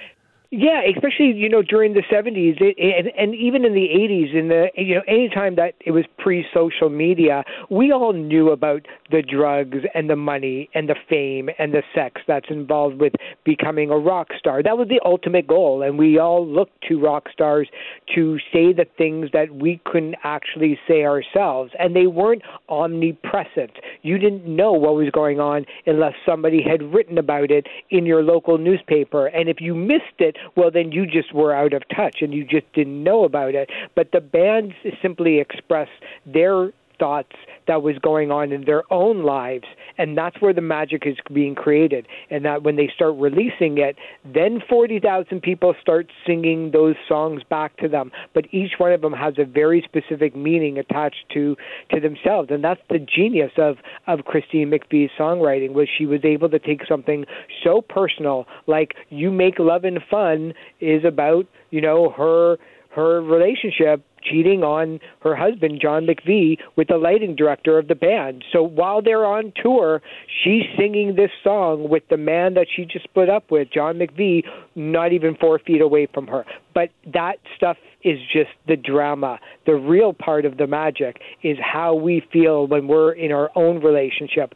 [0.51, 4.29] Yeah, especially you know during the seventies and, and even in the eighties.
[4.33, 9.21] In the you know anytime that it was pre-social media, we all knew about the
[9.21, 13.97] drugs and the money and the fame and the sex that's involved with becoming a
[13.97, 14.63] rock star.
[14.63, 17.69] That was the ultimate goal, and we all looked to rock stars
[18.15, 23.73] to say the things that we couldn't actually say ourselves, and they weren't omnipresent.
[24.01, 28.23] You didn't know what was going on unless somebody had written about it in your
[28.23, 32.17] local newspaper, and if you missed it well, then you just were out of touch
[32.21, 33.69] and you just didn't know about it.
[33.95, 35.89] But the bands simply express
[36.25, 37.35] their thoughts
[37.67, 39.65] that was going on in their own lives
[39.97, 42.07] and that's where the magic is being created.
[42.29, 47.77] And that when they start releasing it then 40,000 people start singing those songs back
[47.77, 48.11] to them.
[48.33, 51.55] But each one of them has a very specific meaning attached to
[51.91, 52.49] to themselves.
[52.51, 56.85] And that's the genius of of Christine McVie's songwriting was she was able to take
[56.87, 57.25] something
[57.63, 62.57] so personal like you make loving fun is about you know her
[62.91, 68.43] her relationship cheating on her husband John McVie with the lighting director of the band.
[68.51, 70.01] So while they're on tour,
[70.43, 74.43] she's singing this song with the man that she just split up with, John McVie,
[74.75, 76.45] not even four feet away from her.
[76.73, 79.39] But that stuff is just the drama.
[79.65, 83.81] The real part of the magic is how we feel when we're in our own
[83.81, 84.53] relationship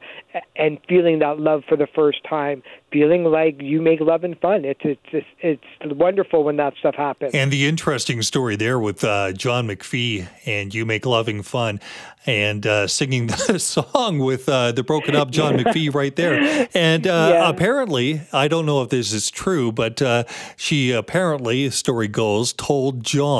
[0.56, 4.64] and feeling that love for the first time, feeling like you make loving fun.
[4.64, 7.34] It's it's it's, wonderful when that stuff happens.
[7.34, 11.80] And the interesting story there with uh, John McPhee and you make loving fun
[12.26, 16.68] and uh, singing the song with uh, the broken up John McPhee right there.
[16.74, 17.50] And uh, yeah.
[17.50, 20.24] apparently, I don't know if this is true, but uh,
[20.56, 23.33] she apparently, story goes, told John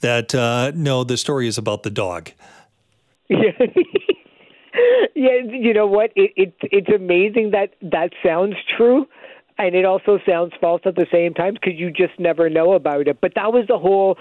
[0.00, 2.30] that uh, no, the story is about the dog.
[3.28, 3.52] Yeah.
[5.14, 6.12] yeah, you know what?
[6.16, 9.06] It, it it's amazing that that sounds true
[9.58, 13.08] and it also sounds false at the same time because you just never know about
[13.08, 13.20] it.
[13.20, 14.16] But that was the whole,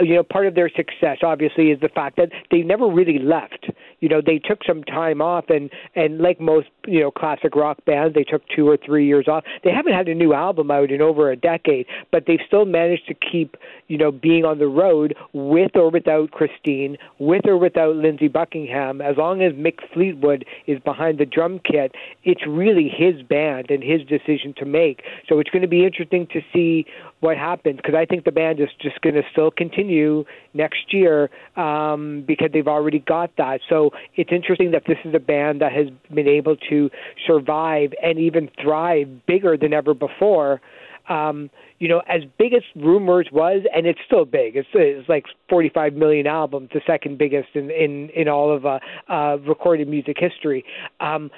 [0.00, 1.18] you know, part of their success.
[1.22, 3.70] Obviously, is the fact that they never really left.
[4.00, 7.84] You know, they took some time off, and and like most you know classic rock
[7.84, 9.44] bands, they took two or three years off.
[9.64, 13.06] They haven't had a new album out in over a decade, but they've still managed
[13.08, 13.56] to keep
[13.88, 19.00] you know being on the road with or without Christine, with or without Lindsey Buckingham.
[19.00, 23.82] As long as Mick Fleetwood is behind the drum kit, it's really his band and
[23.82, 25.02] his decision to make.
[25.28, 26.86] So it's going to be interesting to see
[27.20, 30.24] what happens because I think the band is just going to still continue
[30.54, 33.60] next year um, because they've already got that.
[33.68, 36.90] So it's interesting that this is a band that has been able to
[37.26, 40.60] survive and even thrive bigger than ever before.
[41.08, 44.56] Um, you know, as big as Rumors was, and it's still big.
[44.56, 48.80] It's, it's like 45 million albums, the second biggest in in in all of uh,
[49.08, 50.64] uh, recorded music history.
[50.98, 51.30] Um,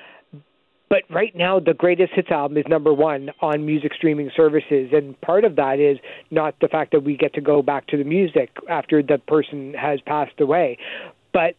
[0.89, 5.21] but right now, the greatest hits album is number one on music streaming services, and
[5.21, 5.99] part of that is
[6.31, 9.75] not the fact that we get to go back to the music after the person
[9.75, 10.79] has passed away,
[11.33, 11.55] but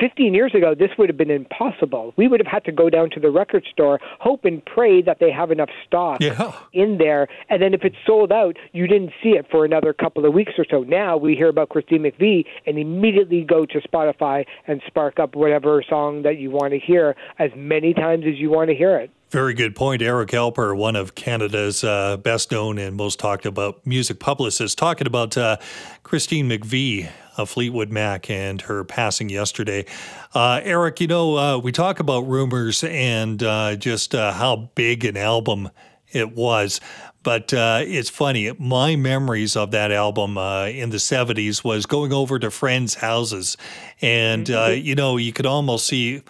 [0.00, 2.12] 15 years ago, this would have been impossible.
[2.16, 5.18] We would have had to go down to the record store, hope and pray that
[5.20, 6.54] they have enough stock yeah.
[6.72, 7.28] in there.
[7.48, 10.52] And then if it's sold out, you didn't see it for another couple of weeks
[10.58, 10.82] or so.
[10.82, 15.82] Now we hear about Christine McVie and immediately go to Spotify and spark up whatever
[15.88, 19.10] song that you want to hear as many times as you want to hear it.
[19.30, 20.02] Very good point.
[20.02, 25.08] Eric Alper, one of Canada's uh, best known and most talked about music publicists, talking
[25.08, 25.56] about uh,
[26.04, 29.84] Christine McVie of Fleetwood Mac and her passing yesterday.
[30.32, 35.04] Uh, Eric, you know, uh, we talk about rumors and uh, just uh, how big
[35.04, 35.70] an album
[36.12, 36.80] it was.
[37.24, 42.52] But it's funny, my memories of that album in the 70s was going over to
[42.52, 43.56] friends' houses.
[44.00, 44.86] And, mm-hmm.
[44.86, 46.22] you know, you could almost see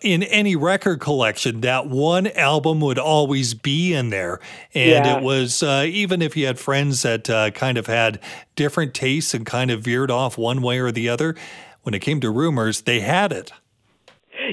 [0.00, 4.40] in any record collection, that one album would always be in there.
[4.74, 5.16] And yeah.
[5.16, 8.20] it was, uh, even if you had friends that uh, kind of had
[8.56, 11.34] different tastes and kind of veered off one way or the other,
[11.82, 13.52] when it came to rumors, they had it.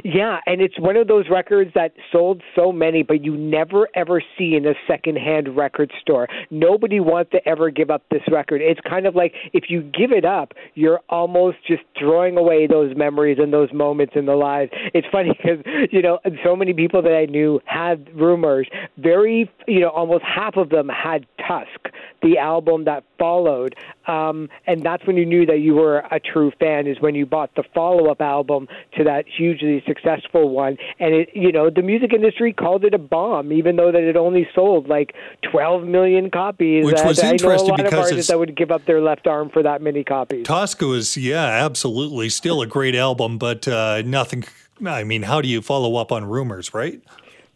[0.04, 4.22] Yeah, and it's one of those records that sold so many, but you never ever
[4.38, 6.28] see in a secondhand record store.
[6.50, 8.62] Nobody wants to ever give up this record.
[8.62, 12.96] It's kind of like if you give it up, you're almost just throwing away those
[12.96, 14.72] memories and those moments in the lives.
[14.94, 18.68] It's funny because you know so many people that I knew had rumors.
[18.98, 21.94] Very, you know, almost half of them had Tusk,
[22.24, 23.76] the album that followed,
[24.08, 26.88] um, and that's when you knew that you were a true fan.
[26.88, 28.68] Is when you bought the follow-up album
[28.98, 30.78] to that hugely successful one.
[31.00, 34.16] And it, you know, the music industry called it a bomb, even though that it
[34.16, 35.14] only sold like
[35.52, 36.86] 12 million copies.
[36.86, 38.86] Which was uh, interesting I know a lot because of artists that would give up
[38.86, 40.46] their left arm for that many copies.
[40.46, 44.44] Tusk was, yeah, absolutely, still a great album, but uh, nothing.
[44.86, 47.02] I mean, how do you follow up on rumors, right?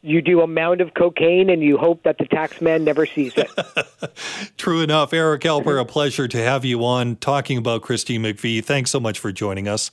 [0.01, 3.33] You do a mound of cocaine and you hope that the tax man never sees
[3.35, 3.51] it.
[4.57, 5.11] True enough.
[5.11, 8.63] Eric Alper, a pleasure to have you on talking about Christine McVie.
[8.63, 9.91] Thanks so much for joining us.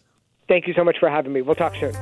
[0.49, 1.43] Thank you so much for having me.
[1.43, 1.95] We'll talk soon.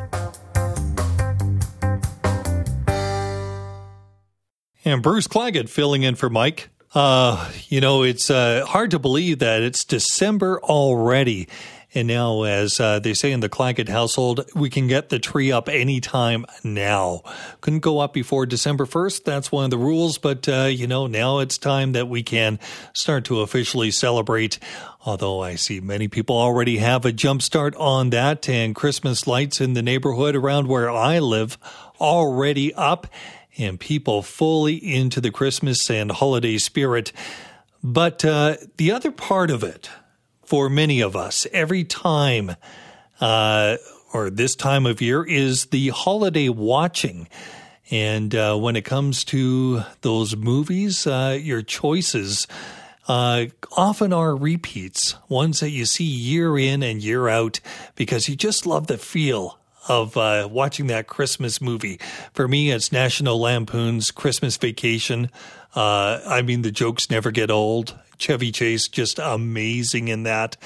[4.84, 6.68] And Bruce Claggett filling in for Mike.
[6.94, 11.48] Uh, you know, it's uh, hard to believe that it's December already.
[11.94, 15.52] And now, as uh, they say in the Claggett household, we can get the tree
[15.52, 17.22] up anytime now.
[17.60, 19.22] Couldn't go up before December 1st.
[19.22, 20.18] That's one of the rules.
[20.18, 22.58] But, uh, you know, now it's time that we can
[22.94, 24.58] start to officially celebrate.
[25.06, 29.60] Although I see many people already have a jump start on that and Christmas lights
[29.60, 31.58] in the neighborhood around where I live
[32.00, 33.06] already up
[33.56, 37.12] and people fully into the Christmas and holiday spirit.
[37.84, 39.90] But uh, the other part of it,
[40.54, 42.54] for many of us, every time
[43.20, 43.76] uh,
[44.12, 47.26] or this time of year, is the holiday watching.
[47.90, 52.46] And uh, when it comes to those movies, uh, your choices
[53.08, 57.58] uh, often are repeats, ones that you see year in and year out
[57.96, 61.98] because you just love the feel of uh, watching that Christmas movie.
[62.32, 65.32] For me, it's National Lampoon's Christmas Vacation.
[65.74, 67.98] Uh, I mean, the jokes never get old.
[68.18, 70.56] Chevy Chase just amazing in that.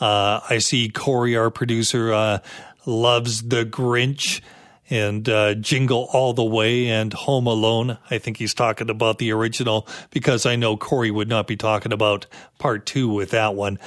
[0.00, 2.38] Uh, I see Corey, our producer, uh,
[2.84, 4.40] loves the Grinch
[4.88, 7.98] and uh, Jingle All the Way and Home Alone.
[8.10, 11.92] I think he's talking about the original because I know Corey would not be talking
[11.92, 12.26] about
[12.58, 13.78] part two with that one.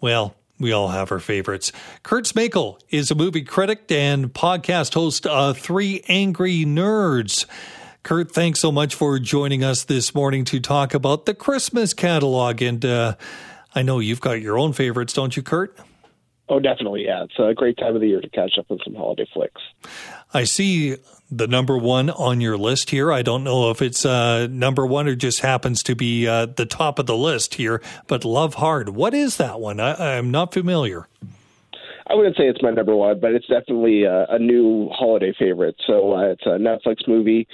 [0.00, 1.72] Well, we all have our favorites.
[2.02, 7.46] Kurt Smakel is a movie critic and podcast host of Three Angry Nerds.
[8.02, 12.62] Kurt, thanks so much for joining us this morning to talk about the Christmas catalog.
[12.62, 13.16] And uh,
[13.74, 15.78] I know you've got your own favorites, don't you, Kurt?
[16.48, 17.04] Oh, definitely.
[17.04, 19.60] Yeah, it's a great time of the year to catch up on some holiday flicks.
[20.32, 20.96] I see
[21.30, 23.12] the number one on your list here.
[23.12, 26.66] I don't know if it's uh, number one or just happens to be uh, the
[26.66, 28.88] top of the list here, but Love Hard.
[28.88, 29.78] What is that one?
[29.78, 31.06] I, am not familiar.
[32.08, 35.76] I wouldn't say it's my number one, but it's definitely a, a new holiday favorite.
[35.86, 37.46] So uh, it's a Netflix movie.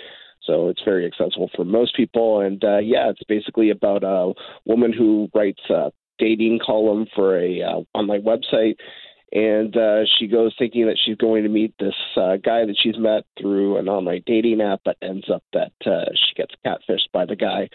[0.47, 2.41] So it's very accessible for most people.
[2.41, 4.33] And uh, yeah, it's basically about a
[4.65, 8.77] woman who writes a dating column for a uh, online website
[9.33, 12.99] and uh, she goes thinking that she's going to meet this uh, guy that she's
[12.99, 17.27] met through an online dating app, but ends up that uh, she gets catfished by
[17.27, 17.69] the guy.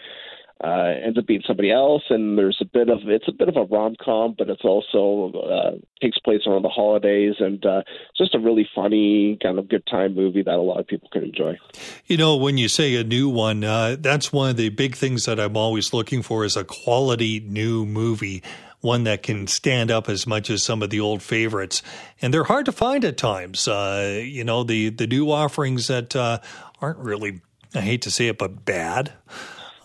[0.62, 3.56] Uh, ends up being somebody else, and there's a bit of it's a bit of
[3.56, 5.70] a rom com, but it's also uh,
[6.00, 7.82] takes place around the holidays, and uh,
[8.16, 11.24] just a really funny kind of good time movie that a lot of people can
[11.24, 11.58] enjoy.
[12.06, 15.24] You know, when you say a new one, uh, that's one of the big things
[15.24, 18.42] that I'm always looking for is a quality new movie
[18.82, 21.82] one that can stand up as much as some of the old favorites.
[22.20, 23.66] And they're hard to find at times.
[23.66, 26.40] Uh, you know, the, the new offerings that uh,
[26.80, 27.40] aren't really,
[27.74, 29.12] I hate to say it, but bad,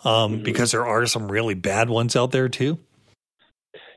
[0.08, 0.44] um, mm-hmm.
[0.44, 2.80] because there are some really bad ones out there too.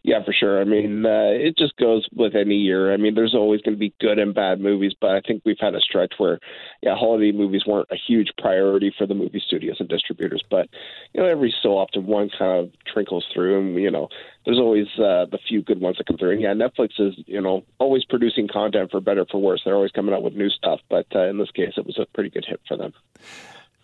[0.02, 0.62] Yeah, for sure.
[0.62, 2.90] I mean, uh, it just goes with any year.
[2.90, 5.60] I mean, there's always going to be good and bad movies, but I think we've
[5.60, 6.38] had a stretch where,
[6.82, 10.42] yeah, holiday movies weren't a huge priority for the movie studios and distributors.
[10.50, 10.70] But
[11.12, 14.08] you know, every so often one kind of trickles through, and you know,
[14.46, 16.32] there's always uh, the few good ones that come through.
[16.32, 19.60] And yeah, Netflix is you know always producing content for better for worse.
[19.66, 22.06] They're always coming out with new stuff, but uh, in this case, it was a
[22.14, 22.94] pretty good hit for them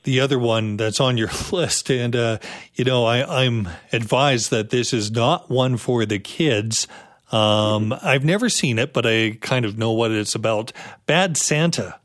[0.07, 1.91] the other one that's on your list.
[1.91, 2.39] And, uh,
[2.75, 6.87] you know, I, am advised that this is not one for the kids.
[7.33, 10.73] Um, I've never seen it, but I kind of know what it's about.
[11.07, 11.99] Bad Santa.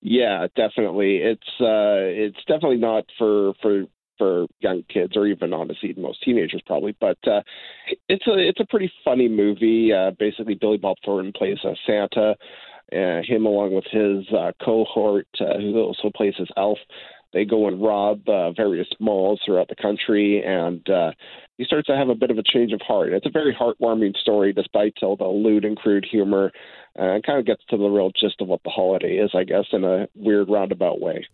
[0.00, 1.16] Yeah, definitely.
[1.16, 3.84] It's uh, it's definitely not for for
[4.16, 6.96] for young kids or even honestly most teenagers probably.
[6.98, 7.42] But uh,
[8.08, 9.92] it's a it's a pretty funny movie.
[9.92, 12.36] Uh, basically, Billy Bob Thornton plays a Santa
[12.92, 16.78] uh, him along with his uh, cohort, uh, who also plays his elf.
[17.32, 21.12] They go and rob uh, various malls throughout the country, and uh,
[21.58, 23.12] he starts to have a bit of a change of heart.
[23.12, 26.50] It's a very heartwarming story, despite all the lewd and crude humor.
[26.98, 29.44] Uh, it kind of gets to the real gist of what the holiday is, I
[29.44, 31.24] guess, in a weird roundabout way.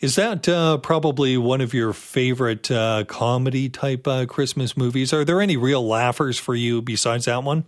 [0.00, 5.12] Is that uh, probably one of your favorite uh, comedy type uh, Christmas movies?
[5.12, 7.64] Are there any real laughers for you besides that one?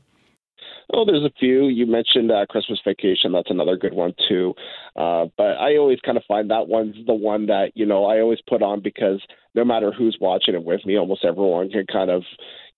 [0.93, 1.67] Oh, there's a few.
[1.67, 3.33] You mentioned uh, Christmas Vacation.
[3.33, 4.55] That's another good one too.
[4.97, 8.21] Uh, but I always kind of find that one's the one that you know I
[8.21, 9.21] always put on because
[9.55, 12.23] no matter who's watching it with me, almost everyone can kind of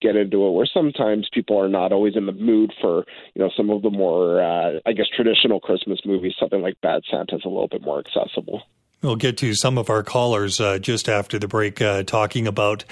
[0.03, 0.51] get into it.
[0.51, 3.91] Where sometimes people are not always in the mood for you know some of the
[3.91, 6.35] more uh, I guess traditional Christmas movies.
[6.39, 8.63] Something like Bad Santa is a little bit more accessible.
[9.03, 12.85] We'll get to some of our callers uh, just after the break uh, talking about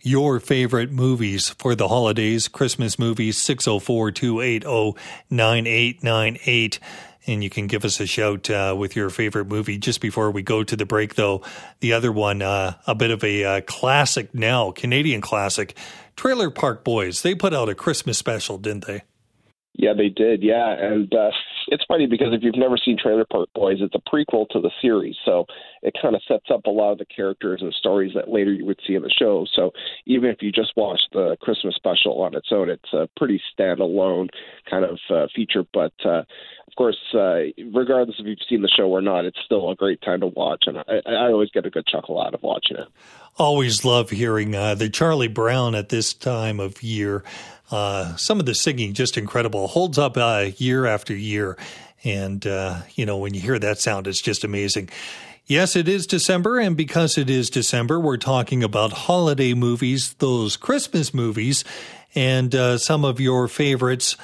[0.00, 4.96] your favorite movies for the holidays, Christmas movies, 604 280
[5.28, 6.78] 9898.
[7.26, 9.76] And you can give us a shout uh, with your favorite movie.
[9.76, 11.42] Just before we go to the break, though,
[11.80, 15.76] the other one, uh, a bit of a uh, classic now, Canadian classic,
[16.14, 17.22] Trailer Park Boys.
[17.22, 19.02] They put out a Christmas special, didn't they?
[19.78, 20.42] Yeah, they did.
[20.42, 21.30] Yeah, and uh,
[21.68, 24.70] it's funny because if you've never seen Trailer Park Boys, it's a prequel to the
[24.80, 25.44] series, so
[25.82, 28.64] it kind of sets up a lot of the characters and stories that later you
[28.64, 29.46] would see in the show.
[29.54, 29.72] So
[30.06, 34.28] even if you just watch the Christmas special on its own, it's a pretty standalone
[34.68, 35.64] kind of uh, feature.
[35.74, 36.22] But uh,
[36.76, 37.40] course, uh,
[37.72, 40.64] regardless if you've seen the show or not, it's still a great time to watch,
[40.66, 42.88] and I, I always get a good chuckle out of watching it.
[43.38, 47.24] Always love hearing uh, the Charlie Brown at this time of year.
[47.70, 51.58] Uh, some of the singing just incredible, holds up uh, year after year.
[52.04, 54.90] And, uh, you know, when you hear that sound, it's just amazing.
[55.46, 60.56] Yes, it is December, and because it is December, we're talking about holiday movies, those
[60.56, 61.64] Christmas movies,
[62.14, 64.16] and uh, some of your favorites.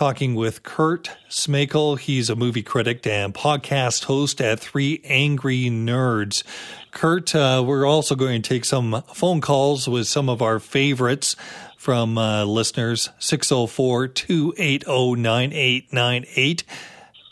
[0.00, 1.98] Talking with Kurt Smakel.
[1.98, 6.42] He's a movie critic and podcast host at Three Angry Nerds.
[6.90, 11.36] Kurt, uh, we're also going to take some phone calls with some of our favorites
[11.76, 16.64] from uh, listeners 604 280 9898.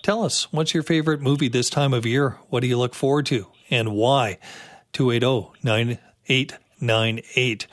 [0.03, 2.37] Tell us, what's your favorite movie this time of year?
[2.51, 4.37] What do you look forward to and why?
[4.93, 7.67] 280 9898.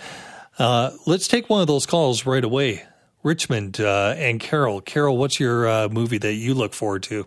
[0.58, 2.86] Uh, let's take one of those calls right away.
[3.26, 4.82] Richmond uh, and Carol.
[4.82, 7.26] Carol, what's your uh, movie that you look forward to?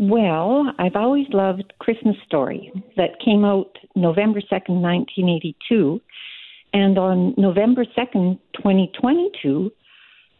[0.00, 6.00] Well, I've always loved Christmas Story that came out November 2nd, 1982.
[6.72, 9.72] And on November 2nd, 2022,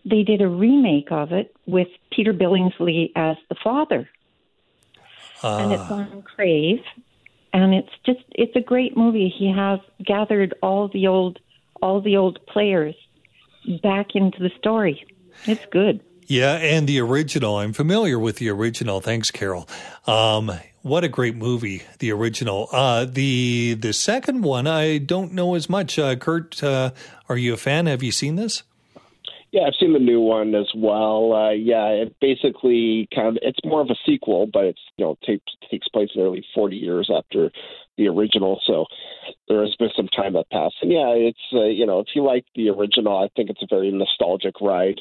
[0.04, 4.10] they did a remake of it with Peter Billingsley as the father.
[5.44, 5.58] Uh.
[5.58, 6.80] And it's on Crave.
[7.52, 9.28] And it's just it's a great movie.
[9.28, 11.38] He has gathered all the old
[11.82, 12.94] all the old players
[13.82, 15.06] back into the story.
[15.46, 16.00] It's good.
[16.26, 17.56] Yeah, and the original.
[17.58, 19.00] I'm familiar with the original.
[19.00, 19.68] Thanks, Carol.
[20.06, 20.52] Um,
[20.82, 22.68] what a great movie, the original.
[22.70, 25.98] Uh, the the second one, I don't know as much.
[25.98, 26.92] Uh, Kurt, uh,
[27.28, 27.86] are you a fan?
[27.86, 28.62] Have you seen this?
[29.52, 31.32] Yeah, I've seen the new one as well.
[31.32, 35.18] Uh, yeah, it basically kind of it's more of a sequel, but it's you know
[35.26, 37.50] takes takes place nearly forty years after
[37.98, 38.86] the original, so
[39.48, 40.76] there has been some time that passed.
[40.82, 43.66] And yeah, it's uh, you know if you like the original, I think it's a
[43.68, 45.00] very nostalgic ride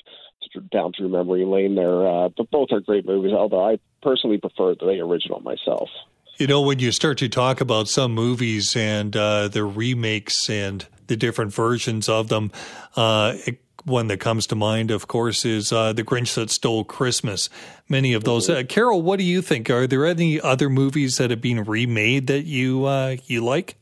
[0.72, 2.08] down through memory lane there.
[2.08, 5.90] Uh, but both are great movies, although I personally prefer the original myself.
[6.38, 10.86] You know, when you start to talk about some movies and uh, the remakes and
[11.08, 12.52] the different versions of them,
[12.96, 16.84] uh, it, one that comes to mind, of course, is uh, The Grinch That Stole
[16.84, 17.50] Christmas.
[17.88, 18.50] Many of those.
[18.50, 19.70] Uh, Carol, what do you think?
[19.70, 23.76] Are there any other movies that have been remade that you uh, you like?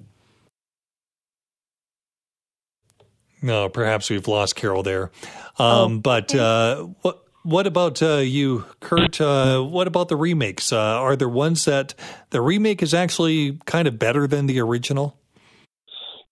[3.41, 5.11] No, perhaps we've lost Carol there.
[5.59, 9.21] Um, oh, but uh, what what about uh, you, Kurt?
[9.21, 10.73] Uh, what about the remakes?
[10.73, 11.93] Uh, are there ones that
[12.31, 15.17] the remake is actually kind of better than the original?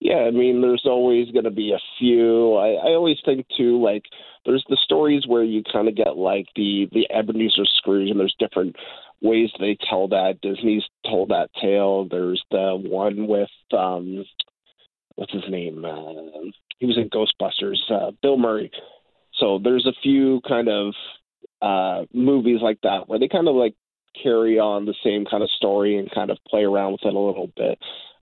[0.00, 2.54] Yeah, I mean, there's always going to be a few.
[2.54, 4.02] I, I always think too, like
[4.44, 8.36] there's the stories where you kind of get like the the Ebenezer Scrooge, and there's
[8.38, 8.76] different
[9.22, 10.40] ways they tell that.
[10.42, 12.06] Disney's told that tale.
[12.08, 14.24] There's the one with um,
[15.14, 15.84] what's his name?
[15.84, 17.78] Uh, he was in Ghostbusters.
[17.90, 18.70] Uh, Bill Murray.
[19.34, 20.94] So there's a few kind of
[21.62, 23.74] uh, movies like that where they kind of like
[24.22, 27.18] carry on the same kind of story and kind of play around with it a
[27.18, 27.78] little bit.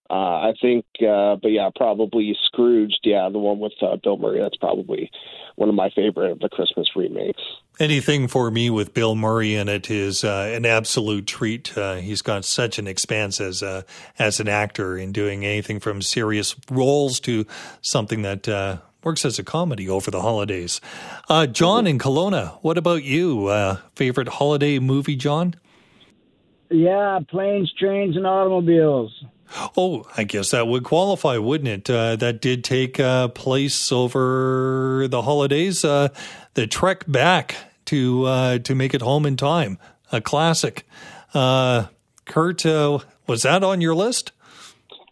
[0.07, 2.99] Uh, I think, uh, but yeah, probably Scrooged.
[3.03, 4.39] Yeah, the one with uh, Bill Murray.
[4.39, 5.09] That's probably
[5.55, 7.41] one of my favorite of the Christmas remakes.
[7.79, 11.75] Anything for me with Bill Murray in it is uh, an absolute treat.
[11.75, 13.83] Uh, he's got such an expanse as a,
[14.19, 17.45] as an actor in doing anything from serious roles to
[17.81, 20.81] something that uh, works as a comedy over the holidays.
[21.51, 23.77] John in Kelowna, what about you?
[23.95, 25.55] favorite holiday movie, John?
[26.69, 29.11] Yeah, planes, trains, and automobiles.
[29.77, 31.89] Oh, I guess that would qualify, wouldn't it?
[31.89, 35.83] Uh, that did take uh, place over the holidays.
[35.83, 36.09] Uh,
[36.53, 37.55] the trek back
[37.85, 39.77] to uh, to make it home in time,
[40.11, 40.85] a classic.
[41.33, 41.87] Uh,
[42.23, 44.31] Kurt, uh, was that on your list?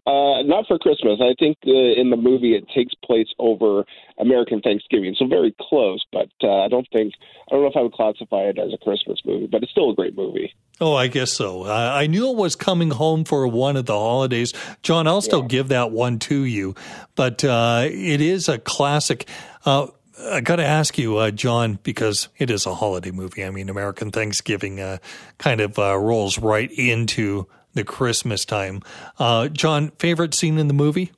[0.05, 1.19] Not for Christmas.
[1.21, 3.85] I think in the movie it takes place over
[4.23, 6.03] American Thanksgiving, so very close.
[6.11, 7.13] But uh, I don't think
[7.49, 9.91] I don't know if I would classify it as a Christmas movie, but it's still
[9.91, 10.53] a great movie.
[10.81, 11.65] Oh, I guess so.
[11.65, 14.53] I knew it was coming home for one of the holidays.
[14.81, 15.47] John, I'll still yeah.
[15.47, 16.73] give that one to you,
[17.15, 19.27] but uh, it is a classic.
[19.65, 19.87] Uh,
[20.31, 23.45] I got to ask you, uh, John, because it is a holiday movie.
[23.45, 24.99] I mean, American Thanksgiving
[25.37, 28.81] kind of rolls right into the Christmas time.
[29.19, 31.11] Uh, John, favorite scene in the movie?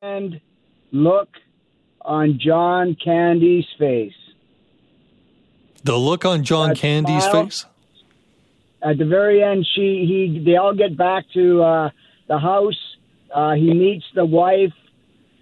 [0.00, 0.40] And
[0.92, 1.28] look
[2.02, 4.14] on John Candy's face.
[5.84, 7.44] The look on John That Candy's smile.
[7.44, 7.66] face?
[8.82, 11.90] At the very end, she he they all get back to uh,
[12.28, 12.78] the house.
[13.32, 14.74] Uh, he meets the wife,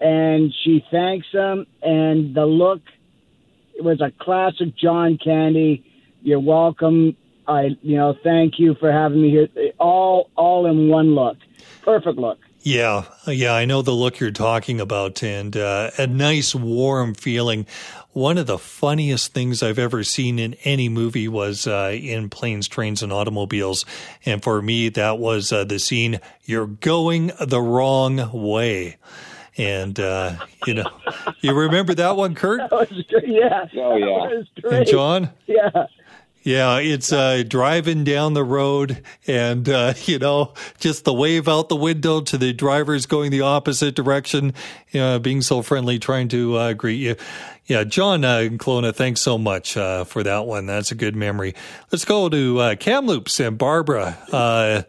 [0.01, 1.67] and she thanks him.
[1.83, 2.81] And the look
[3.75, 5.85] it was a classic John Candy.
[6.23, 7.17] You're welcome.
[7.49, 9.49] I you know thank you for having me here.
[9.79, 11.39] All all in one look,
[11.83, 12.39] perfect look.
[12.63, 17.67] Yeah, yeah, I know the look you're talking about, and uh, a nice warm feeling.
[18.13, 22.69] One of the funniest things I've ever seen in any movie was uh, in Planes,
[22.69, 23.87] Trains, and Automobiles,
[24.27, 28.97] and for me, that was uh, the scene "You're going the wrong way,"
[29.57, 30.35] and uh,
[30.67, 30.91] you know,
[31.41, 32.61] you remember that one, Kurt?
[32.71, 32.93] That was.
[33.25, 33.69] Yeah.
[33.77, 34.07] Oh, yeah.
[34.29, 34.75] That was great.
[34.75, 35.31] And John?
[35.47, 35.87] Yeah.
[36.43, 41.69] Yeah, it's uh, driving down the road and, uh, you know, just the wave out
[41.69, 44.55] the window to the drivers going the opposite direction,
[44.95, 47.17] uh, being so friendly, trying to uh, greet you.
[47.67, 50.67] Yeah, John uh, Kelowna, thanks so much uh, for that one.
[50.67, 51.55] That's a good memory.
[51.93, 54.87] Let's go to uh, Kamloops and Barbara.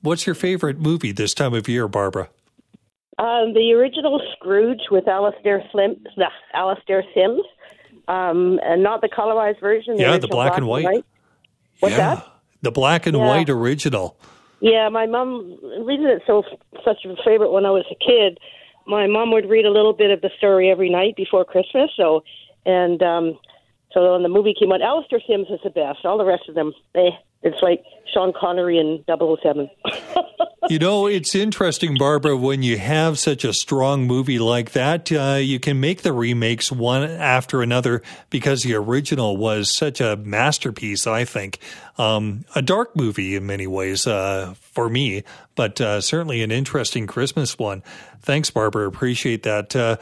[0.00, 2.28] What's your favorite movie this time of year, Barbara?
[3.18, 5.96] Um, the original Scrooge with Alastair Slim,
[6.54, 7.42] Alastair Sims,
[8.08, 9.96] um, and not the colorized version.
[9.96, 11.04] Yeah, the original black and white.
[11.80, 12.26] What's yeah, that?
[12.62, 13.26] the black and Yeah.
[13.26, 14.16] white original.
[14.60, 15.56] Yeah, my mom.
[15.62, 16.42] The reason it's so
[16.84, 18.38] such a favorite when I was a kid,
[18.86, 21.90] my mom would read a little bit of the story every night before Christmas.
[21.96, 22.24] So,
[22.66, 23.38] and um,
[23.92, 26.04] so when the movie came out, Alastair Sims is the best.
[26.04, 27.10] All the rest of them, they
[27.42, 27.82] it's like
[28.12, 29.70] Sean Connery in 007.
[30.68, 35.38] You know, it's interesting, Barbara, when you have such a strong movie like that, uh,
[35.40, 41.06] you can make the remakes one after another because the original was such a masterpiece,
[41.06, 41.58] I think.
[41.96, 45.22] Um, a dark movie in many ways uh, for me,
[45.54, 47.82] but uh, certainly an interesting Christmas one.
[48.20, 48.86] Thanks, Barbara.
[48.86, 49.74] Appreciate that.
[49.74, 49.96] Uh,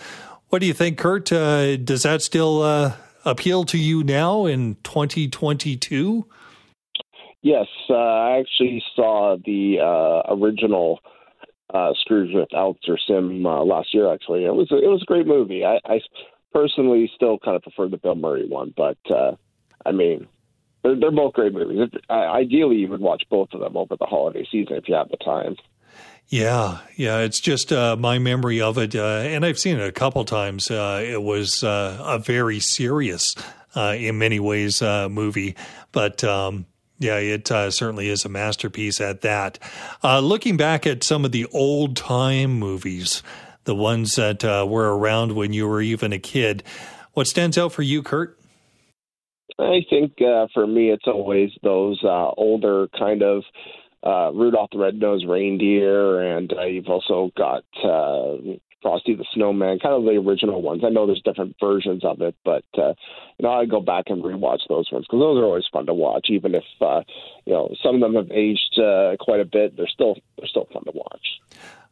[0.48, 1.30] what do you think, Kurt?
[1.30, 6.26] Uh, does that still uh, appeal to you now in 2022?
[7.42, 10.98] Yes, uh, I actually saw the uh, original
[11.72, 14.12] uh, Scrooge with Alastair Sim uh, last year.
[14.12, 15.64] Actually, it was it was a great movie.
[15.64, 16.00] I, I
[16.52, 19.32] personally still kind of prefer the Bill Murray one, but uh,
[19.84, 20.26] I mean,
[20.82, 21.88] they're, they're both great movies.
[21.92, 25.08] If, ideally, you would watch both of them over the holiday season if you have
[25.08, 25.56] the time.
[26.28, 29.92] Yeah, yeah, it's just uh, my memory of it, uh, and I've seen it a
[29.92, 30.68] couple times.
[30.68, 33.36] Uh, it was uh, a very serious,
[33.76, 35.54] in many ways, movie,
[35.92, 36.66] but um,
[36.98, 39.58] yeah, it uh, certainly is a masterpiece at that.
[40.02, 43.22] Uh, looking back at some of the old time movies,
[43.64, 46.62] the ones that uh, were around when you were even a kid,
[47.12, 48.38] what stands out for you, Kurt?
[49.58, 53.42] I think uh, for me, it's always those uh, older kind of
[54.02, 58.36] uh, Rudolph the Red-Nosed Reindeer, and uh, you've also got uh,
[58.86, 60.82] Frosty the Snowman, kind of the original ones.
[60.86, 62.94] I know there's different versions of it, but uh,
[63.36, 65.94] you know I go back and rewatch those ones because those are always fun to
[65.94, 67.02] watch, even if uh,
[67.46, 69.76] you know some of them have aged uh, quite a bit.
[69.76, 71.40] They're still they're still fun to watch.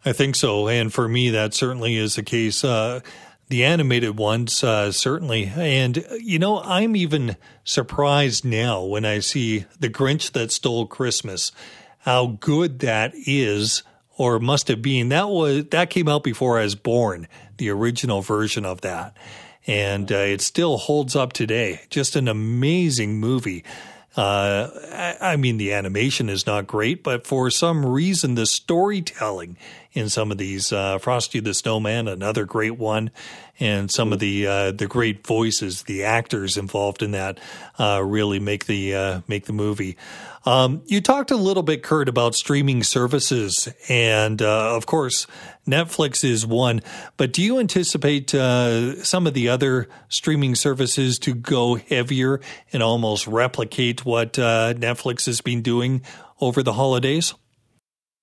[0.05, 0.69] I think so.
[0.69, 2.63] And for me, that certainly is the case.
[2.63, 3.01] Uh,
[3.49, 5.53] the animated ones, uh, certainly.
[5.55, 11.53] And, you know, I'm even surprised now when I see The Grinch That Stole Christmas,
[11.99, 13.83] how good that is
[14.17, 15.09] or must have been.
[15.09, 19.17] That was, that came out before I was born, the original version of that.
[19.67, 21.83] And uh, it still holds up today.
[21.89, 23.65] Just an amazing movie.
[24.17, 29.57] Uh, I, I mean, the animation is not great, but for some reason, the storytelling
[29.95, 33.13] in some of these, uh, Frosty the Snowman, another great one,
[33.61, 37.39] and some of the uh, the great voices, the actors involved in that,
[37.79, 39.97] uh, really make the uh, make the movie.
[40.45, 45.29] Um, you talked a little bit, Kurt, about streaming services, and uh, of course,
[45.67, 46.83] Netflix is one.
[47.17, 52.41] But do you anticipate uh, some of the other streaming services to go heavier
[52.73, 56.03] and almost replicate what Netflix has been doing
[56.41, 57.33] over the holidays?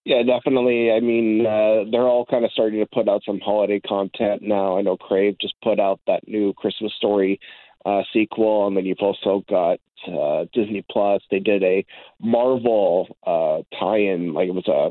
[0.03, 0.91] Yeah, definitely.
[0.91, 4.77] I mean, uh, they're all kind of starting to put out some holiday content now.
[4.77, 7.39] I know Crave just put out that new Christmas story
[7.85, 11.21] uh, sequel, and then you've also got uh, Disney Plus.
[11.29, 11.85] They did a
[12.19, 14.89] Marvel uh, tie-in, like it was a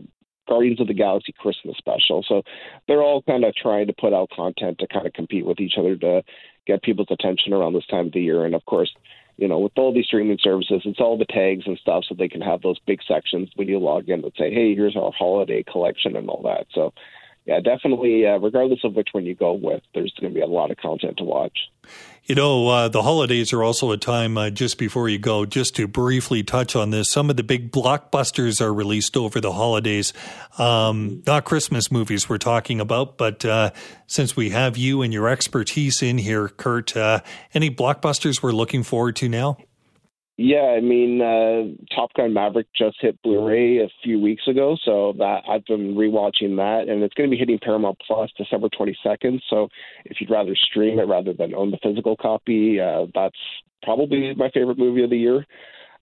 [0.48, 2.24] Guardians of the Galaxy Christmas special.
[2.26, 2.42] So
[2.86, 5.74] they're all kind of trying to put out content to kind of compete with each
[5.76, 6.22] other to
[6.66, 8.44] get people's attention around this time of the year.
[8.44, 8.92] And of course,
[9.40, 12.28] you know, with all these streaming services, it's all the tags and stuff, so they
[12.28, 15.62] can have those big sections when you log in that say, "Hey, here's our holiday
[15.62, 16.66] collection" and all that.
[16.74, 16.92] So,
[17.46, 20.46] yeah, definitely, uh, regardless of which one you go with, there's going to be a
[20.46, 21.70] lot of content to watch.
[22.24, 25.74] You know, uh, the holidays are also a time uh, just before you go, just
[25.76, 27.10] to briefly touch on this.
[27.10, 30.12] Some of the big blockbusters are released over the holidays.
[30.58, 33.70] Um, not Christmas movies we're talking about, but uh,
[34.06, 37.20] since we have you and your expertise in here, Kurt, uh,
[37.52, 39.56] any blockbusters we're looking forward to now?
[40.42, 45.12] Yeah, I mean, uh, Top Gun Maverick just hit Blu-ray a few weeks ago, so
[45.18, 49.38] that I've been rewatching that, and it's going to be hitting Paramount Plus December 22nd.
[49.50, 49.68] So
[50.06, 53.36] if you'd rather stream it rather than own the physical copy, uh, that's
[53.82, 55.46] probably my favorite movie of the year.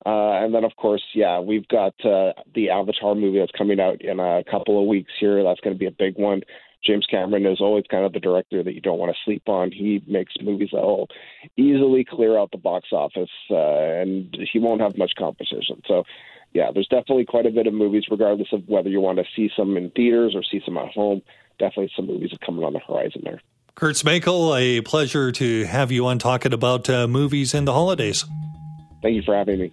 [0.07, 4.01] Uh, and then, of course, yeah, we've got uh, the Avatar movie that's coming out
[4.03, 5.43] in a couple of weeks here.
[5.43, 6.43] That's going to be a big one.
[6.85, 9.71] James Cameron is always kind of the director that you don't want to sleep on.
[9.71, 11.09] He makes movies that will
[11.57, 15.83] easily clear out the box office, uh, and he won't have much competition.
[15.87, 16.05] So,
[16.55, 19.51] yeah, there's definitely quite a bit of movies, regardless of whether you want to see
[19.57, 21.23] some in theaters or see some at home.
[21.59, 23.41] Definitely some movies are coming on the horizon there.
[23.75, 28.25] Kurt Smakel, a pleasure to have you on talking about uh, movies in the holidays.
[29.03, 29.73] Thank you for having me.